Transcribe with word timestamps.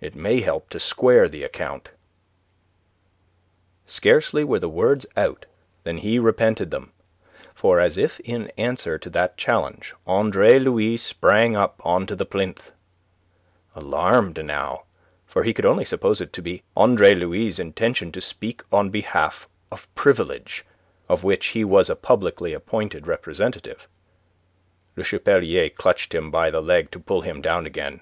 It 0.00 0.14
may 0.14 0.40
help 0.40 0.70
to 0.70 0.80
square 0.80 1.28
the 1.28 1.42
account." 1.42 1.90
Scarcely 3.86 4.44
were 4.44 4.58
the 4.58 4.68
words 4.68 5.04
out 5.16 5.44
than 5.84 5.98
he 5.98 6.18
repented 6.18 6.70
them; 6.70 6.92
for 7.54 7.78
as 7.80 7.96
if 7.98 8.18
in 8.20 8.48
answer 8.58 8.98
to 8.98 9.10
that 9.10 9.36
challenge 9.36 9.94
Andre 10.06 10.58
Louis 10.58 10.96
sprang 10.96 11.54
up 11.56 11.80
on 11.84 12.06
to 12.06 12.16
the 12.16 12.24
plinth. 12.26 12.72
Alarmed 13.74 14.42
now, 14.42 14.84
for 15.26 15.44
he 15.44 15.52
could 15.54 15.66
only 15.66 15.84
suppose 15.84 16.22
it 16.22 16.32
to 16.34 16.42
be 16.42 16.62
Andre 16.76 17.14
Louis' 17.14 17.58
intention 17.58 18.12
to 18.12 18.20
speak 18.22 18.62
on 18.72 18.88
behalf 18.90 19.48
of 19.70 19.92
Privilege, 19.94 20.64
of 21.10 21.24
which 21.24 21.48
he 21.48 21.64
was 21.64 21.88
a 21.90 21.96
publicly 21.96 22.54
appointed 22.54 23.06
representative, 23.06 23.86
Le 24.94 25.04
Chapelier 25.04 25.68
clutched 25.68 26.14
him 26.14 26.30
by 26.30 26.50
the 26.50 26.62
leg 26.62 26.90
to 26.90 27.00
pull 27.00 27.20
him 27.22 27.42
down 27.42 27.66
again. 27.66 28.00